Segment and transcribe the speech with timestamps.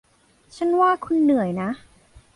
[0.55, 1.69] ฉันว่าคุณเหนื่อยนะ